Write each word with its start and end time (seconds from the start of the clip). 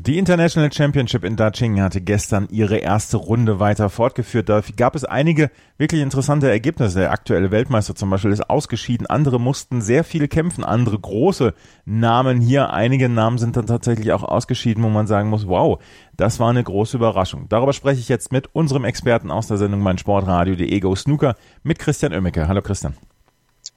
Die 0.00 0.16
International 0.16 0.70
Championship 0.72 1.24
in 1.24 1.34
Daching 1.34 1.80
hatte 1.80 2.00
gestern 2.00 2.46
ihre 2.52 2.76
erste 2.76 3.16
Runde 3.16 3.58
weiter 3.58 3.90
fortgeführt. 3.90 4.48
Da 4.48 4.62
gab 4.76 4.94
es 4.94 5.04
einige 5.04 5.50
wirklich 5.76 6.02
interessante 6.02 6.48
Ergebnisse. 6.48 7.00
Der 7.00 7.10
aktuelle 7.10 7.50
Weltmeister 7.50 7.96
zum 7.96 8.08
Beispiel 8.08 8.30
ist 8.30 8.48
ausgeschieden. 8.48 9.08
Andere 9.08 9.40
mussten 9.40 9.80
sehr 9.80 10.04
viel 10.04 10.28
kämpfen. 10.28 10.62
Andere 10.62 11.00
große 11.00 11.52
Namen 11.84 12.40
hier. 12.40 12.72
Einige 12.72 13.08
Namen 13.08 13.38
sind 13.38 13.56
dann 13.56 13.66
tatsächlich 13.66 14.12
auch 14.12 14.22
ausgeschieden, 14.22 14.84
wo 14.84 14.88
man 14.88 15.08
sagen 15.08 15.30
muss, 15.30 15.48
wow, 15.48 15.82
das 16.16 16.38
war 16.38 16.50
eine 16.50 16.62
große 16.62 16.96
Überraschung. 16.96 17.46
Darüber 17.48 17.72
spreche 17.72 17.98
ich 17.98 18.08
jetzt 18.08 18.30
mit 18.30 18.54
unserem 18.54 18.84
Experten 18.84 19.32
aus 19.32 19.48
der 19.48 19.56
Sendung 19.56 19.80
Mein 19.80 19.98
Sportradio, 19.98 20.54
die 20.54 20.72
Ego 20.72 20.94
Snooker, 20.94 21.34
mit 21.64 21.80
Christian 21.80 22.12
Oemmeke. 22.12 22.46
Hallo 22.46 22.62
Christian. 22.62 22.96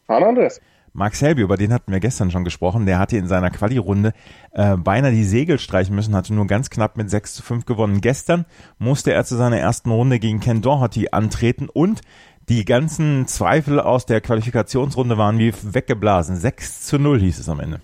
Hallo 0.07 0.27
Andreas. 0.27 0.61
Mark 0.93 1.15
Selby, 1.15 1.41
über 1.41 1.55
den 1.55 1.71
hatten 1.71 1.91
wir 1.91 2.01
gestern 2.01 2.31
schon 2.31 2.43
gesprochen, 2.43 2.85
der 2.85 2.99
hatte 2.99 3.15
in 3.15 3.27
seiner 3.27 3.49
Quali-Runde 3.49 4.11
äh, 4.51 4.75
beinahe 4.75 5.11
die 5.11 5.23
Segel 5.23 5.57
streichen 5.57 5.95
müssen, 5.95 6.15
hatte 6.15 6.33
nur 6.33 6.47
ganz 6.47 6.69
knapp 6.69 6.97
mit 6.97 7.09
6 7.09 7.35
zu 7.35 7.43
5 7.43 7.65
gewonnen. 7.65 8.01
Gestern 8.01 8.45
musste 8.77 9.13
er 9.13 9.23
zu 9.23 9.37
seiner 9.37 9.57
ersten 9.57 9.89
Runde 9.89 10.19
gegen 10.19 10.41
Ken 10.41 10.61
Doherty 10.61 11.07
antreten 11.11 11.69
und 11.69 12.01
die 12.49 12.65
ganzen 12.65 13.25
Zweifel 13.27 13.79
aus 13.79 14.05
der 14.05 14.19
Qualifikationsrunde 14.19 15.17
waren 15.17 15.39
wie 15.39 15.53
weggeblasen. 15.61 16.35
6 16.35 16.81
zu 16.81 16.99
0 16.99 17.21
hieß 17.21 17.39
es 17.39 17.47
am 17.47 17.61
Ende. 17.61 17.79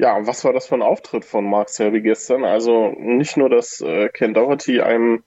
Ja, 0.00 0.24
was 0.26 0.44
war 0.44 0.52
das 0.52 0.68
für 0.68 0.76
ein 0.76 0.82
Auftritt 0.82 1.24
von 1.24 1.44
Mark 1.44 1.70
Selby 1.70 2.00
gestern? 2.00 2.44
Also 2.44 2.94
nicht 2.98 3.36
nur, 3.36 3.50
dass 3.50 3.80
äh, 3.80 4.08
Ken 4.10 4.32
Doherty 4.32 4.80
einem 4.80 5.24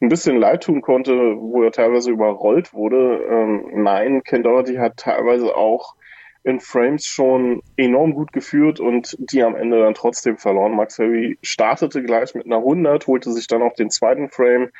ein 0.00 0.08
bisschen 0.08 0.38
leid 0.38 0.62
tun 0.62 0.80
konnte, 0.80 1.12
wo 1.38 1.62
er 1.62 1.72
teilweise 1.72 2.10
überrollt 2.10 2.72
wurde. 2.72 3.22
Ähm, 3.28 3.82
nein, 3.82 4.22
Ken 4.24 4.42
Doherty 4.42 4.76
hat 4.76 4.96
teilweise 4.96 5.54
auch 5.54 5.94
in 6.42 6.58
Frames 6.60 7.04
schon 7.04 7.62
enorm 7.76 8.14
gut 8.14 8.32
geführt 8.32 8.80
und 8.80 9.14
die 9.18 9.42
am 9.42 9.56
Ende 9.56 9.80
dann 9.80 9.92
trotzdem 9.92 10.38
verloren. 10.38 10.74
Mark 10.74 10.90
Selby 10.90 11.38
startete 11.42 12.02
gleich 12.02 12.34
mit 12.34 12.46
einer 12.46 12.58
100, 12.58 13.06
holte 13.06 13.30
sich 13.30 13.46
dann 13.46 13.62
auch 13.62 13.74
den 13.74 13.90
zweiten 13.90 14.30
Frame. 14.30 14.70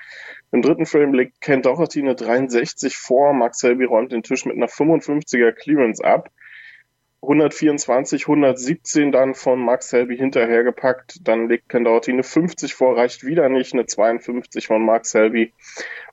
Im 0.53 0.63
dritten 0.63 0.87
Frame 0.87 1.13
legt 1.13 1.43
Ken 1.43 1.61
Doherty 1.61 2.01
eine 2.01 2.15
63 2.15 2.97
vor. 2.97 3.35
Mark 3.35 3.55
Selby 3.55 3.85
räumt 3.85 4.13
den 4.13 4.23
Tisch 4.23 4.47
mit 4.47 4.57
einer 4.57 4.69
55er 4.69 5.53
Clearance 5.53 6.03
ab. 6.03 6.31
124, 7.25 8.23
117 8.23 9.13
dann 9.13 9.35
von 9.35 9.59
Max 9.59 9.91
Selby 9.91 10.17
hinterhergepackt. 10.17 11.27
Dann 11.27 11.49
legt 11.49 11.69
Kendauti 11.69 12.13
eine 12.13 12.23
50 12.23 12.75
vor, 12.75 12.97
reicht 12.97 13.25
wieder 13.25 13.49
nicht, 13.49 13.73
eine 13.73 13.87
52 13.87 14.67
von 14.67 14.85
Max 14.85 15.11
Selby. 15.11 15.53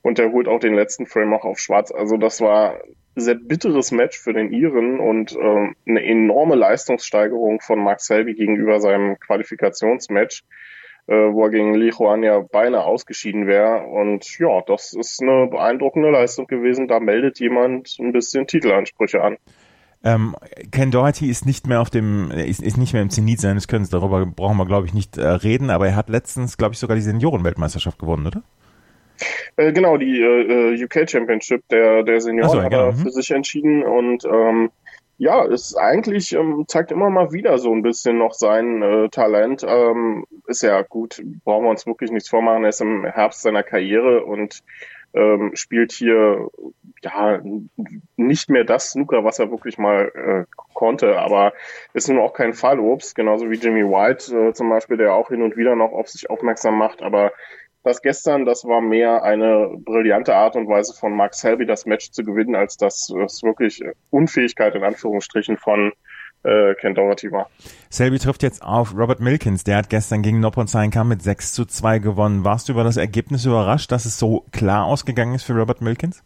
Und 0.01 0.19
er 0.19 0.31
holt 0.31 0.47
auch 0.47 0.59
den 0.59 0.73
letzten 0.73 1.05
Frame 1.05 1.33
auch 1.33 1.45
auf 1.45 1.59
schwarz. 1.59 1.91
Also 1.91 2.17
das 2.17 2.41
war 2.41 2.81
ein 3.15 3.21
sehr 3.21 3.35
bitteres 3.35 3.91
Match 3.91 4.17
für 4.17 4.33
den 4.33 4.51
Iren 4.51 4.99
und 4.99 5.35
ähm, 5.35 5.75
eine 5.87 6.03
enorme 6.03 6.55
Leistungssteigerung 6.55 7.61
von 7.61 7.79
Max 7.79 8.05
Selby 8.05 8.33
gegenüber 8.33 8.79
seinem 8.79 9.19
Qualifikationsmatch, 9.19 10.43
äh, 11.07 11.13
wo 11.13 11.43
er 11.43 11.49
gegen 11.49 11.75
Li 11.75 11.89
Juan 11.89 12.23
ja 12.23 12.39
beinahe 12.39 12.85
ausgeschieden 12.85 13.47
wäre. 13.47 13.85
Und 13.85 14.39
ja, 14.39 14.61
das 14.65 14.93
ist 14.93 15.21
eine 15.21 15.47
beeindruckende 15.47 16.09
Leistung 16.09 16.47
gewesen. 16.47 16.87
Da 16.87 16.99
meldet 16.99 17.39
jemand 17.39 17.97
ein 17.99 18.13
bisschen 18.13 18.47
Titelansprüche 18.47 19.21
an. 19.21 19.37
Ähm, 20.03 20.35
Ken 20.71 20.89
Doherty 20.89 21.29
ist 21.29 21.45
nicht 21.45 21.67
mehr 21.67 21.79
auf 21.79 21.89
dem, 21.89 22.31
ist, 22.31 22.61
ist 22.61 22.77
nicht 22.77 22.93
mehr 22.93 23.01
im 23.01 23.09
Zenit 23.09 23.39
seines 23.39 23.67
Könnens. 23.67 23.89
Darüber 23.89 24.25
brauchen 24.25 24.57
wir, 24.57 24.65
glaube 24.65 24.87
ich, 24.87 24.93
nicht 24.93 25.17
äh, 25.17 25.27
reden. 25.27 25.69
Aber 25.69 25.87
er 25.87 25.95
hat 25.95 26.09
letztens, 26.09 26.57
glaube 26.57 26.73
ich, 26.73 26.79
sogar 26.79 26.95
die 26.95 27.03
Seniorenweltmeisterschaft 27.03 27.99
gewonnen, 27.99 28.25
oder? 28.27 28.41
Äh, 29.57 29.71
genau, 29.73 29.97
die 29.97 30.19
äh, 30.19 30.83
UK 30.83 31.09
Championship 31.09 31.67
der, 31.69 32.03
der 32.03 32.21
Senioren 32.21 32.49
so, 32.49 32.63
hat 32.63 32.73
er 32.73 32.79
genau. 32.79 32.91
für 32.93 33.05
mhm. 33.05 33.11
sich 33.11 33.31
entschieden 33.31 33.83
und 33.83 34.25
ähm, 34.25 34.71
ja, 35.19 35.45
es 35.45 35.75
eigentlich 35.75 36.33
ähm, 36.33 36.65
zeigt 36.67 36.91
immer 36.91 37.11
mal 37.11 37.31
wieder 37.31 37.59
so 37.59 37.71
ein 37.71 37.83
bisschen 37.83 38.17
noch 38.17 38.33
sein 38.33 38.81
äh, 38.81 39.09
Talent. 39.09 39.63
Ähm, 39.63 40.25
ist 40.47 40.63
ja 40.63 40.81
gut, 40.81 41.21
brauchen 41.43 41.65
wir 41.65 41.69
uns 41.69 41.85
wirklich 41.85 42.09
nichts 42.09 42.29
vormachen. 42.29 42.63
Er 42.63 42.69
ist 42.69 42.81
im 42.81 43.05
Herbst 43.05 43.43
seiner 43.43 43.61
Karriere 43.61 44.25
und 44.25 44.63
ähm, 45.13 45.51
spielt 45.53 45.91
hier 45.91 46.49
ja 47.03 47.39
nicht 48.15 48.49
mehr 48.49 48.63
das 48.63 48.91
Snooker, 48.91 49.23
was 49.23 49.39
er 49.39 49.51
wirklich 49.51 49.77
mal 49.77 50.11
äh, 50.15 50.45
konnte, 50.73 51.19
aber 51.19 51.53
ist 51.93 52.09
nun 52.09 52.19
auch 52.19 52.33
kein 52.33 52.53
Fallobst, 52.53 53.15
genauso 53.15 53.49
wie 53.49 53.57
Jimmy 53.57 53.83
White 53.83 54.35
äh, 54.35 54.53
zum 54.53 54.69
Beispiel, 54.69 54.97
der 54.97 55.13
auch 55.13 55.29
hin 55.29 55.41
und 55.41 55.57
wieder 55.57 55.75
noch 55.75 55.91
auf 55.91 56.07
sich 56.07 56.29
aufmerksam 56.29 56.77
macht, 56.77 57.01
aber 57.01 57.31
das 57.83 58.01
gestern, 58.01 58.45
das 58.45 58.63
war 58.65 58.81
mehr 58.81 59.23
eine 59.23 59.71
brillante 59.75 60.35
Art 60.35 60.55
und 60.55 60.67
Weise 60.67 60.93
von 60.93 61.15
Mark 61.15 61.33
Selby, 61.33 61.65
das 61.65 61.85
Match 61.85 62.11
zu 62.11 62.23
gewinnen, 62.23 62.55
als 62.55 62.77
das, 62.77 63.11
das 63.15 63.41
wirklich 63.41 63.81
Unfähigkeit 64.11 64.75
in 64.75 64.83
Anführungsstrichen 64.83 65.57
von 65.57 65.91
äh, 66.43 66.75
Ken 66.75 66.95
Doherty 66.95 67.31
war. 67.31 67.49
Selby 67.89 68.19
trifft 68.19 68.43
jetzt 68.43 68.61
auf 68.61 68.95
Robert 68.95 69.19
Milkins. 69.19 69.63
Der 69.63 69.77
hat 69.77 69.89
gestern 69.89 70.21
gegen 70.21 70.39
Noppon 70.39 70.67
Kam 70.91 71.07
mit 71.07 71.21
6 71.21 71.53
zu 71.53 71.65
2 71.65 71.99
gewonnen. 71.99 72.43
Warst 72.43 72.69
du 72.69 72.73
über 72.73 72.83
das 72.83 72.97
Ergebnis 72.97 73.45
überrascht, 73.45 73.91
dass 73.91 74.05
es 74.05 74.17
so 74.17 74.45
klar 74.51 74.85
ausgegangen 74.85 75.35
ist 75.35 75.43
für 75.43 75.53
Robert 75.53 75.81
Milkins? 75.81 76.23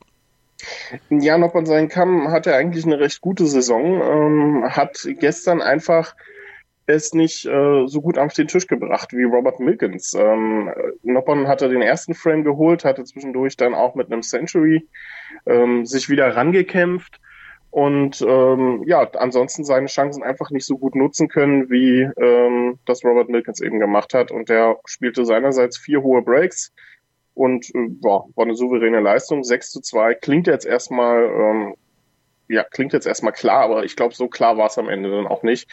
Ja, 1.09 1.37
Noppon 1.37 1.89
Kam 1.89 2.31
hatte 2.31 2.55
eigentlich 2.55 2.85
eine 2.85 2.99
recht 2.99 3.21
gute 3.21 3.45
Saison, 3.45 4.01
ähm, 4.01 4.65
hat 4.69 5.07
gestern 5.19 5.61
einfach 5.61 6.15
es 6.87 7.13
nicht 7.13 7.45
äh, 7.45 7.87
so 7.87 8.01
gut 8.01 8.17
auf 8.17 8.33
den 8.33 8.47
Tisch 8.47 8.67
gebracht 8.67 9.11
wie 9.13 9.23
Robert 9.23 9.59
Milkins. 9.59 10.13
Ähm, 10.13 10.71
Noppon 11.01 11.47
hatte 11.47 11.67
den 11.67 11.81
ersten 11.81 12.13
Frame 12.13 12.43
geholt, 12.43 12.85
hatte 12.85 13.03
zwischendurch 13.03 13.57
dann 13.57 13.73
auch 13.73 13.95
mit 13.95 14.11
einem 14.11 14.21
Century 14.21 14.87
ähm, 15.47 15.85
sich 15.85 16.09
wieder 16.09 16.35
rangekämpft 16.35 17.19
und 17.75 18.21
ähm, 18.21 18.83
ja, 18.85 19.01
ansonsten 19.15 19.65
seine 19.65 19.87
Chancen 19.87 20.23
einfach 20.23 20.49
nicht 20.49 20.65
so 20.65 20.77
gut 20.77 20.95
nutzen 20.95 21.27
können, 21.27 21.69
wie 21.69 22.09
ähm, 22.21 22.79
das 22.85 23.03
Robert 23.03 23.27
Milkins 23.27 23.59
eben 23.59 23.79
gemacht 23.81 24.13
hat. 24.13 24.31
Und 24.31 24.47
der 24.47 24.77
spielte 24.85 25.25
seinerseits 25.25 25.77
vier 25.77 26.01
hohe 26.01 26.21
Breaks 26.21 26.71
und 27.35 27.69
äh, 27.75 27.89
ja, 28.01 28.23
war 28.35 28.45
eine 28.45 28.55
souveräne 28.55 29.01
Leistung. 29.01 29.43
6 29.43 29.71
zu 29.71 29.81
2 29.81 30.15
klingt 30.15 30.47
jetzt 30.47 30.65
erstmal 30.65 31.23
ähm, 31.25 31.75
ja, 32.47 32.63
klingt 32.63 32.93
jetzt 32.93 33.07
erstmal 33.07 33.33
klar, 33.33 33.63
aber 33.63 33.83
ich 33.83 33.95
glaube, 33.95 34.13
so 34.13 34.27
klar 34.27 34.57
war 34.57 34.67
es 34.67 34.77
am 34.77 34.89
Ende 34.89 35.09
dann 35.09 35.27
auch 35.27 35.43
nicht. 35.43 35.67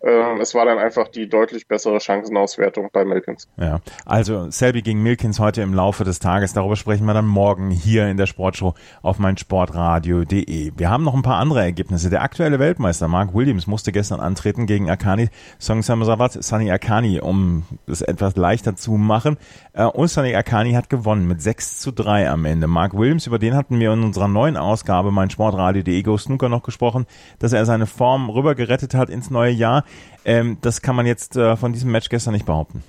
Äh, 0.00 0.38
es 0.40 0.54
war 0.54 0.64
dann 0.64 0.78
einfach 0.78 1.08
die 1.08 1.28
deutlich 1.28 1.66
bessere 1.66 1.98
Chancenauswertung 1.98 2.88
bei 2.92 3.04
Milkins. 3.04 3.48
Ja, 3.56 3.80
also 4.04 4.50
Selby 4.50 4.82
gegen 4.82 5.02
Milkins 5.02 5.38
heute 5.38 5.62
im 5.62 5.74
Laufe 5.74 6.04
des 6.04 6.18
Tages. 6.18 6.52
Darüber 6.52 6.76
sprechen 6.76 7.06
wir 7.06 7.14
dann 7.14 7.26
morgen 7.26 7.70
hier 7.70 8.08
in 8.08 8.16
der 8.16 8.26
Sportshow 8.26 8.74
auf 9.02 9.18
meinsportradio.de. 9.18 10.72
Wir 10.76 10.90
haben 10.90 11.04
noch 11.04 11.14
ein 11.14 11.22
paar 11.22 11.38
andere 11.38 11.60
Ergebnisse. 11.60 12.10
Der 12.10 12.22
aktuelle 12.22 12.58
Weltmeister 12.58 13.08
Mark 13.08 13.34
Williams 13.34 13.66
musste 13.66 13.92
gestern 13.92 14.20
antreten 14.20 14.66
gegen 14.66 14.90
Akani 14.90 15.28
Song 15.58 15.82
Samsawat, 15.82 16.42
Sunny 16.42 16.70
Akani, 16.70 17.20
um 17.20 17.64
es 17.86 18.02
etwas 18.02 18.36
leichter 18.36 18.76
zu 18.76 18.92
machen. 18.92 19.36
Äh, 19.72 19.84
und 19.84 20.08
Sunny 20.08 20.34
Akani 20.34 20.72
hat 20.72 20.88
gewonnen 20.90 21.28
mit 21.28 21.42
6 21.42 21.80
zu 21.80 21.92
3 21.92 22.30
am 22.30 22.44
Ende. 22.44 22.66
Mark 22.66 22.96
Williams, 22.96 23.26
über 23.26 23.38
den 23.38 23.54
hatten 23.54 23.78
wir 23.78 23.92
in 23.92 24.02
unserer 24.02 24.28
neuen 24.28 24.56
Ausgabe 24.56 25.10
meinsportradio.de 25.10 26.02
Joe 26.14 26.18
Snooker 26.18 26.48
noch 26.48 26.62
gesprochen, 26.62 27.06
dass 27.40 27.52
er 27.52 27.66
seine 27.66 27.86
Form 27.86 28.30
rüber 28.30 28.54
gerettet 28.54 28.94
hat 28.94 29.10
ins 29.10 29.30
neue 29.30 29.50
Jahr. 29.50 29.84
Ähm, 30.24 30.58
das 30.60 30.80
kann 30.80 30.94
man 30.94 31.06
jetzt 31.06 31.36
äh, 31.36 31.56
von 31.56 31.72
diesem 31.72 31.90
Match 31.90 32.08
gestern 32.08 32.34
nicht 32.34 32.46
behaupten. 32.46 32.84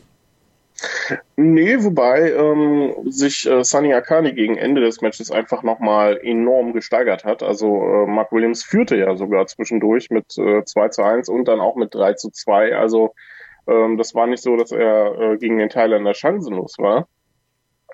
Nee, 1.38 1.78
wobei 1.80 2.34
ähm, 2.34 2.94
sich 3.10 3.50
äh, 3.50 3.64
Sunny 3.64 3.94
Akani 3.94 4.34
gegen 4.34 4.58
Ende 4.58 4.82
des 4.82 5.02
Matches 5.02 5.32
einfach 5.32 5.64
nochmal 5.64 6.20
enorm 6.22 6.74
gesteigert 6.74 7.24
hat. 7.24 7.44
Also 7.44 7.68
äh, 7.68 8.08
Mark 8.08 8.32
Williams 8.32 8.64
führte 8.64 8.98
ja 8.98 9.16
sogar 9.16 9.48
zwischendurch 9.48 10.10
mit 10.10 10.38
äh, 10.38 10.64
2 10.64 10.90
zu 10.90 11.04
1 11.04 11.30
und 11.30 11.48
dann 11.48 11.62
auch 11.62 11.76
mit 11.76 11.96
3 11.96 12.14
zu 12.14 12.30
2. 12.30 12.76
Also 12.76 13.14
ähm, 13.68 13.98
das 13.98 14.14
war 14.14 14.28
nicht 14.28 14.44
so, 14.44 14.58
dass 14.58 14.72
er 14.72 15.20
äh, 15.20 15.38
gegen 15.38 15.58
den 15.58 15.70
Thailänder 15.70 16.14
chancenlos 16.14 16.76
war. 16.78 17.08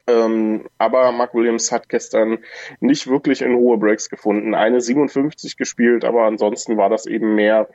Ähm, 0.07 0.67
aber 0.77 1.11
Mark 1.11 1.33
Williams 1.33 1.71
hat 1.71 1.89
gestern 1.89 2.39
nicht 2.79 3.07
wirklich 3.07 3.41
in 3.41 3.55
hohe 3.55 3.77
Breaks 3.77 4.09
gefunden. 4.09 4.55
Eine 4.55 4.81
57 4.81 5.57
gespielt, 5.57 6.05
aber 6.05 6.23
ansonsten 6.23 6.77
war 6.77 6.89
das 6.89 7.05
eben 7.05 7.35
mehr 7.35 7.69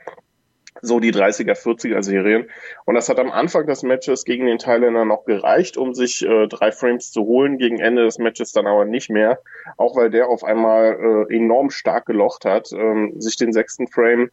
so 0.81 0.99
die 0.99 1.11
30er, 1.11 1.53
40er 1.53 2.03
Serien. 2.03 2.49
Und 2.85 2.95
das 2.95 3.09
hat 3.09 3.19
am 3.19 3.31
Anfang 3.31 3.65
des 3.65 3.83
Matches 3.83 4.25
gegen 4.25 4.45
den 4.45 4.57
Thailänder 4.57 5.05
noch 5.05 5.25
gereicht, 5.25 5.77
um 5.77 5.93
sich 5.93 6.25
äh, 6.25 6.47
drei 6.47 6.71
Frames 6.71 7.11
zu 7.11 7.23
holen. 7.23 7.57
Gegen 7.57 7.79
Ende 7.79 8.03
des 8.03 8.19
Matches 8.19 8.51
dann 8.51 8.67
aber 8.67 8.85
nicht 8.85 9.09
mehr. 9.09 9.39
Auch 9.77 9.95
weil 9.95 10.09
der 10.09 10.29
auf 10.29 10.43
einmal 10.43 11.25
äh, 11.29 11.35
enorm 11.35 11.69
stark 11.69 12.05
gelocht 12.05 12.45
hat, 12.45 12.71
ähm, 12.73 13.19
sich 13.19 13.37
den 13.37 13.53
sechsten 13.53 13.87
Frame 13.87 14.29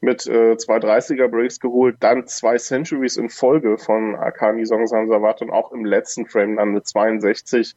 mit 0.00 0.26
äh, 0.26 0.56
zwei 0.56 0.78
30er 0.78 1.28
Breaks 1.28 1.60
geholt, 1.60 1.96
dann 2.00 2.26
zwei 2.26 2.56
Centuries 2.56 3.16
in 3.16 3.28
Folge 3.28 3.76
von 3.76 4.16
Akani 4.16 4.64
Songsan 4.64 5.10
und 5.10 5.50
auch 5.50 5.72
im 5.72 5.84
letzten 5.84 6.26
Frame 6.26 6.56
dann 6.56 6.70
eine 6.70 6.82
62, 6.82 7.76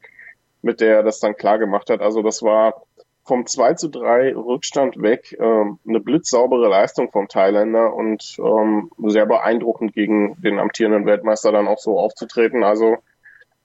mit 0.61 0.79
der 0.79 0.97
er 0.97 1.03
das 1.03 1.19
dann 1.19 1.35
klar 1.35 1.59
gemacht 1.59 1.89
hat. 1.89 2.01
Also 2.01 2.21
das 2.21 2.41
war 2.41 2.83
vom 3.25 3.45
2 3.45 3.73
zu 3.75 3.89
3 3.89 4.35
Rückstand 4.35 5.01
weg 5.01 5.37
ähm, 5.39 5.79
eine 5.87 5.99
blitzsaubere 5.99 6.67
Leistung 6.67 7.11
vom 7.11 7.27
Thailänder 7.27 7.93
und 7.93 8.37
ähm, 8.39 8.91
sehr 9.07 9.25
beeindruckend 9.25 9.93
gegen 9.93 10.41
den 10.41 10.59
amtierenden 10.59 11.05
Weltmeister 11.05 11.51
dann 11.51 11.67
auch 11.67 11.79
so 11.79 11.99
aufzutreten. 11.99 12.63
Also 12.63 12.97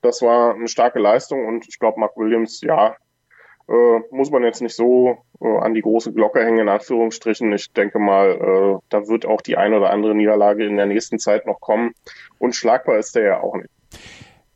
das 0.01 0.23
war 0.23 0.55
eine 0.55 0.69
starke 0.69 1.01
Leistung 1.01 1.47
und 1.47 1.67
ich 1.69 1.79
glaube, 1.79 1.99
Mark 1.99 2.17
Williams, 2.17 2.61
ja, 2.61 2.97
äh, 3.69 4.01
muss 4.11 4.31
man 4.31 4.43
jetzt 4.43 4.63
nicht 4.63 4.75
so 4.75 5.19
äh, 5.41 5.59
an 5.59 5.75
die 5.75 5.83
große 5.83 6.13
Glocke 6.13 6.45
hängen, 6.45 6.61
in 6.61 6.69
Anführungsstrichen. 6.69 7.53
Ich 7.53 7.73
denke 7.73 7.99
mal, 7.99 8.31
äh, 8.31 8.79
da 8.89 9.09
wird 9.09 9.27
auch 9.27 9.43
die 9.43 9.57
eine 9.57 9.77
oder 9.77 9.91
andere 9.91 10.15
Niederlage 10.15 10.67
in 10.67 10.77
der 10.77 10.87
nächsten 10.87 11.19
Zeit 11.19 11.47
noch 11.47 11.61
kommen. 11.61 11.93
Und 12.39 12.55
schlagbar 12.55 12.99
ist 12.99 13.15
der 13.15 13.25
ja 13.25 13.41
auch 13.41 13.57
nicht. 13.57 13.69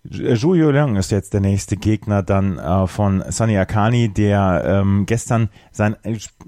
Julio 0.04 0.72
Leung 0.72 0.96
ist 0.96 1.12
jetzt 1.12 1.32
der 1.32 1.40
nächste 1.40 1.76
Gegner 1.76 2.24
dann 2.24 2.58
äh, 2.58 2.88
von 2.88 3.22
Sunny 3.28 3.56
Akani, 3.56 4.08
der 4.08 4.64
ähm, 4.66 5.04
gestern 5.06 5.48
sein 5.70 5.96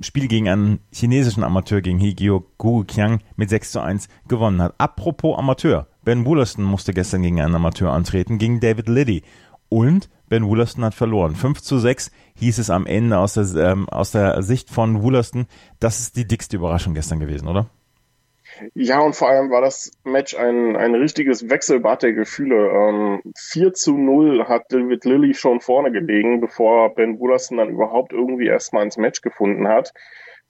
Spiel 0.00 0.26
gegen 0.26 0.48
einen 0.48 0.80
chinesischen 0.92 1.44
Amateur, 1.44 1.80
gegen 1.80 2.00
Higio 2.00 2.44
Guqiang 2.58 3.20
mit 3.36 3.50
6 3.50 3.70
zu 3.70 3.80
1 3.80 4.08
gewonnen 4.26 4.60
hat. 4.60 4.74
Apropos 4.78 5.38
Amateur, 5.38 5.86
Ben 6.04 6.26
Woolaston 6.26 6.64
musste 6.64 6.92
gestern 6.92 7.22
gegen 7.22 7.40
einen 7.40 7.54
Amateur 7.54 7.92
antreten, 7.92 8.38
gegen 8.38 8.58
David 8.58 8.88
Liddy. 8.88 9.22
Und 9.74 10.08
Ben 10.28 10.46
Woolaston 10.46 10.84
hat 10.84 10.94
verloren. 10.94 11.34
5 11.34 11.60
zu 11.60 11.80
6 11.80 12.12
hieß 12.36 12.58
es 12.60 12.70
am 12.70 12.86
Ende 12.86 13.18
aus 13.18 13.34
der, 13.34 13.72
ähm, 13.72 13.88
aus 13.88 14.12
der 14.12 14.40
Sicht 14.40 14.70
von 14.70 15.02
Woolaston. 15.02 15.46
Das 15.80 15.98
ist 15.98 16.16
die 16.16 16.28
dickste 16.28 16.58
Überraschung 16.58 16.94
gestern 16.94 17.18
gewesen, 17.18 17.48
oder? 17.48 17.66
Ja, 18.74 19.00
und 19.00 19.16
vor 19.16 19.30
allem 19.30 19.50
war 19.50 19.62
das 19.62 19.90
Match 20.04 20.36
ein, 20.36 20.76
ein 20.76 20.94
richtiges 20.94 21.50
Wechselbad 21.50 22.04
der 22.04 22.12
Gefühle. 22.12 22.70
Ähm, 22.70 23.32
4 23.36 23.74
zu 23.74 23.98
0 23.98 24.46
hat 24.46 24.66
David 24.68 25.04
Lilly 25.04 25.34
schon 25.34 25.60
vorne 25.60 25.90
gelegen, 25.90 26.40
bevor 26.40 26.94
Ben 26.94 27.18
Woolaston 27.18 27.58
dann 27.58 27.70
überhaupt 27.70 28.12
irgendwie 28.12 28.46
erstmal 28.46 28.84
ins 28.84 28.96
Match 28.96 29.22
gefunden 29.22 29.66
hat. 29.66 29.92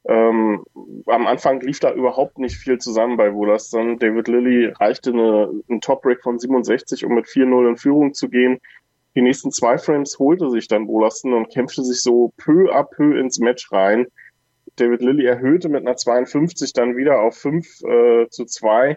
Ähm, 0.06 0.64
am 1.06 1.26
Anfang 1.26 1.62
lief 1.62 1.80
da 1.80 1.94
überhaupt 1.94 2.38
nicht 2.38 2.56
viel 2.56 2.76
zusammen 2.76 3.16
bei 3.16 3.32
Woolaston. 3.32 3.98
David 3.98 4.28
Lilly 4.28 4.66
reichte 4.66 5.12
eine, 5.12 5.48
einen 5.70 5.80
Top-Break 5.80 6.22
von 6.22 6.38
67, 6.38 7.06
um 7.06 7.14
mit 7.14 7.24
4-0 7.24 7.70
in 7.70 7.76
Führung 7.78 8.12
zu 8.12 8.28
gehen. 8.28 8.60
Die 9.16 9.22
nächsten 9.22 9.52
zwei 9.52 9.78
Frames 9.78 10.18
holte 10.18 10.50
sich 10.50 10.66
dann 10.66 10.88
Woolaston 10.88 11.34
und 11.34 11.52
kämpfte 11.52 11.84
sich 11.84 12.02
so 12.02 12.32
peu 12.36 12.72
à 12.72 12.84
peu 12.84 13.18
ins 13.18 13.38
Match 13.38 13.70
rein. 13.70 14.06
David 14.76 15.02
Lilly 15.02 15.24
erhöhte 15.24 15.68
mit 15.68 15.86
einer 15.86 15.96
52 15.96 16.72
dann 16.72 16.96
wieder 16.96 17.20
auf 17.20 17.36
5 17.36 17.66
äh, 17.82 18.28
zu 18.28 18.44
2. 18.44 18.96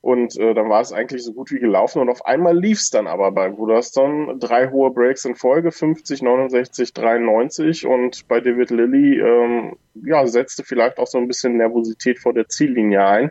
Und 0.00 0.36
äh, 0.36 0.52
dann 0.52 0.68
war 0.68 0.80
es 0.80 0.92
eigentlich 0.92 1.22
so 1.22 1.32
gut 1.32 1.52
wie 1.52 1.60
gelaufen. 1.60 2.00
Und 2.00 2.08
auf 2.08 2.26
einmal 2.26 2.58
lief 2.58 2.78
es 2.78 2.90
dann 2.90 3.06
aber 3.06 3.30
bei 3.30 3.56
Wooderston. 3.56 4.40
Drei 4.40 4.68
hohe 4.68 4.90
Breaks 4.90 5.24
in 5.24 5.36
Folge, 5.36 5.70
50, 5.70 6.22
69, 6.22 6.92
93. 6.92 7.86
Und 7.86 8.26
bei 8.26 8.40
David 8.40 8.70
Lilly 8.70 9.20
ähm, 9.20 9.76
ja, 9.94 10.26
setzte 10.26 10.64
vielleicht 10.64 10.98
auch 10.98 11.06
so 11.06 11.18
ein 11.18 11.28
bisschen 11.28 11.56
Nervosität 11.56 12.18
vor 12.18 12.32
der 12.32 12.48
Ziellinie 12.48 13.06
ein. 13.06 13.30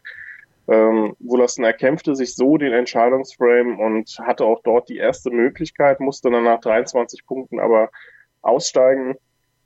Ähm, 0.71 1.15
Wooderston 1.19 1.65
erkämpfte 1.65 2.15
sich 2.15 2.33
so 2.33 2.57
den 2.57 2.71
Entscheidungsframe 2.71 3.77
und 3.77 4.18
hatte 4.19 4.45
auch 4.45 4.62
dort 4.63 4.88
die 4.88 4.97
erste 4.97 5.29
Möglichkeit, 5.29 6.00
musste 6.00 6.31
dann 6.31 6.45
nach 6.45 6.62
23 6.62 7.25
Punkten 7.25 7.59
aber 7.59 7.89
aussteigen. 8.41 9.15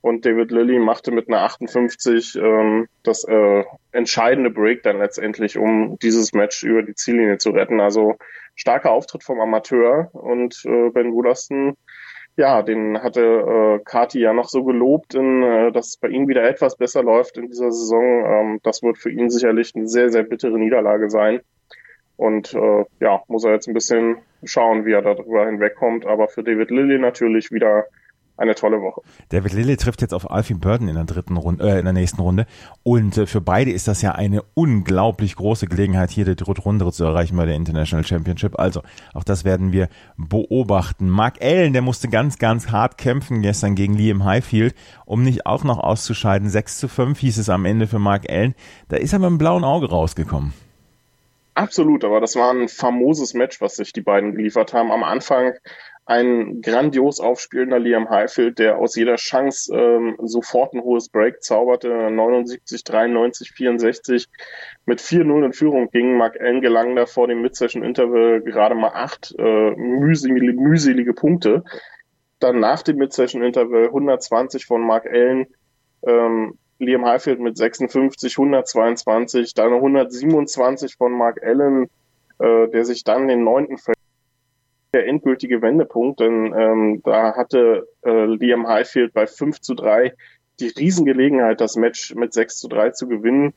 Und 0.02 0.25
David 0.25 0.52
Lilly 0.52 0.80
machte 0.80 1.12
mit 1.12 1.28
einer 1.28 1.42
58 1.42 2.36
ähm, 2.36 2.88
das 3.04 3.24
äh, 3.24 3.63
entscheidende 3.92 4.50
Break 4.50 4.81
dann 4.84 4.98
letztendlich, 4.98 5.57
um 5.57 6.00
dieses 6.00 6.34
Match 6.34 6.63
über 6.63 6.81
die 6.81 6.96
Ziellinie 6.96 7.38
zu 7.38 7.51
retten. 7.51 7.80
Also 7.80 8.16
starker 8.56 8.92
Auftritt 8.92 9.24
vom 9.24 9.40
Amateur 9.40 10.10
und 10.13 10.63
äh, 10.66 10.90
Ben 10.90 11.12
Woolaston, 11.13 11.75
ja, 12.38 12.62
den 12.62 13.02
hatte 13.02 13.22
äh, 13.22 13.84
Kati 13.84 14.20
ja 14.20 14.34
noch 14.34 14.50
so 14.50 14.64
gelobt, 14.64 15.16
in, 15.16 15.44
äh, 15.44 15.72
dass 15.72 15.90
es 15.90 15.98
bei 15.98 16.10
ihm 16.10 16.28
wieder 16.28 16.44
etwas 16.44 16.76
besser 16.76 17.02
läuft 17.02 17.38
in 17.38 17.48
dieser 17.48 17.72
Saison. 17.72 18.26
Ähm, 18.26 18.60
das 18.64 18.84
wird 18.84 18.98
für 18.98 19.10
ihn 19.10 19.30
sicherlich 19.30 19.74
eine 19.76 19.88
sehr, 19.88 20.10
sehr 20.10 20.24
bittere 20.24 20.58
Niederlage 20.60 21.10
sein. 21.10 21.40
Und 22.18 22.54
äh, 22.54 22.86
ja, 23.00 23.22
muss 23.28 23.46
er 23.46 23.54
jetzt 23.54 23.68
ein 23.68 23.74
bisschen 23.74 24.18
schauen, 24.44 24.86
wie 24.86 24.94
er 24.94 25.02
darüber 25.02 25.46
hinwegkommt. 25.46 26.06
Aber 26.06 26.28
für 26.28 26.44
David 26.44 26.72
Lilly 26.72 27.00
natürlich 27.00 27.52
wieder 27.52 27.86
eine 28.38 28.56
tolle 28.56 28.82
Woche. 28.82 29.02
David 29.30 29.54
Lilly 29.54 29.78
trifft 29.78 30.02
jetzt 30.02 30.14
auf 30.14 30.30
Alfie 30.30 30.56
Burton 30.56 30.88
in 30.88 30.96
der 30.96 31.06
dritten 31.06 31.38
Runde, 31.38 31.64
äh, 31.64 31.80
in 31.80 31.86
der 31.86 31.94
nächsten 31.94 32.22
Runde. 32.22 32.46
Und 32.84 33.18
äh, 33.18 33.28
für 33.28 33.42
beide 33.42 33.72
ist 33.72 33.88
das 33.88 34.02
ja 34.02 34.12
eine 34.12 34.44
unglaublich 34.54 35.36
große 35.36 35.68
Gelegenheit, 35.68 36.12
hier 36.12 36.26
die 36.26 36.36
dritte 36.36 36.62
Runde 36.62 36.92
zu 36.92 37.04
erreichen 37.04 37.38
bei 37.38 37.46
der 37.46 37.56
International 37.56 38.06
Championship. 38.06 38.60
Also, 38.60 38.82
auch 39.14 39.24
das 39.24 39.46
werden 39.46 39.72
wir 39.72 39.88
beobachten. 40.18 41.10
Mark 41.10 41.42
Allen, 41.42 41.74
der 41.74 41.82
musste 41.82 42.10
ganz, 42.10 42.38
ganz 42.38 42.72
hart 42.72 42.98
kämpfen 42.98 43.42
gestern 43.42 43.76
gegen 43.76 43.96
Liam 43.96 44.26
Highfield, 44.26 44.76
um 45.06 45.24
nicht 45.24 45.46
auch 45.46 45.64
noch 45.64 45.80
auszuscheiden. 45.80 46.50
6 46.50 46.80
zu 46.80 46.88
5 46.88 47.18
hieß 47.20 47.38
es 47.38 47.50
am 47.50 47.66
Ende 47.66 47.88
für 47.88 48.00
Mark 48.00 48.30
Allen. 48.30 48.56
Da 48.90 48.98
ist 48.98 49.14
er 49.14 49.20
mit 49.20 49.28
einem 49.28 49.38
blauen 49.38 49.64
Auge 49.64 49.90
rausgekommen. 49.90 50.54
Absolut, 51.56 52.04
aber 52.04 52.20
das 52.20 52.36
war 52.36 52.52
ein 52.52 52.68
famoses 52.68 53.34
Match, 53.34 53.62
was 53.62 53.78
sich 53.78 53.94
die 53.94 54.02
beiden 54.02 54.36
geliefert 54.36 54.74
haben. 54.74 54.92
Am 54.92 55.04
Anfang 55.04 55.54
ein 56.06 56.62
grandios 56.62 57.19
aufspielender 57.19 57.80
Liam 57.80 58.10
Highfield, 58.10 58.60
der 58.60 58.78
aus 58.78 58.96
jeder 58.96 59.16
Chance 59.16 59.75
ähm, 59.75 60.16
sofort 60.22 60.74
ein 60.74 60.84
hohes 60.84 61.10
Break 61.10 61.42
zauberte, 61.42 61.90
79, 62.12 62.84
93, 62.84 63.52
64 63.52 64.28
mit 64.86 65.02
4-0 65.02 65.46
in 65.46 65.54
Führung 65.54 65.90
ging. 65.90 66.16
Mark 66.18 66.40
Allen 66.40 66.62
gelang 66.62 66.96
da 66.96 67.07
vor 67.07 67.28
dem 67.28 67.42
Mid-Session-Interval 67.42 68.42
gerade 68.42 68.75
mal 68.75 68.92
acht 68.94 69.34
äh, 69.40 69.72
mühselige, 69.72 70.54
mühselige 70.54 71.13
Punkte. 71.13 71.63
Dann 72.40 72.60
nach 72.60 72.84
dem 72.84 72.98
Mid-Session-Interval 72.98 73.88
120 73.88 74.68
von 74.68 74.81
Mark 74.81 75.08
Allen, 75.08 75.48
ähm, 76.06 76.60
Liam 76.78 77.06
Highfield 77.06 77.40
mit 77.40 77.58
56, 77.58 78.38
122, 78.38 79.56
dann 79.56 79.74
127 79.74 80.98
von 80.98 81.13
Mark 81.13 81.42
Allen, 81.42 81.90
äh, 82.38 82.68
der 82.68 82.86
sich 82.86 83.04
dann 83.04 83.28
den 83.28 83.44
neunten 83.44 83.78
der 84.96 85.08
endgültige 85.08 85.62
Wendepunkt, 85.62 86.20
denn 86.20 86.54
ähm, 86.58 87.02
da 87.04 87.36
hatte 87.36 87.88
äh, 88.04 88.26
Liam 88.26 88.68
Highfield 88.68 89.14
bei 89.14 89.28
5 89.28 89.62
zu 89.62 89.76
3 89.76 90.14
die 90.60 90.70
Riesengelegenheit, 90.70 91.60
das 91.60 91.76
Match 91.76 92.16
mit 92.16 92.34
6 92.34 92.58
zu 92.58 92.68
3 92.68 92.92
zu 92.92 93.08
gewinnen, 93.08 93.54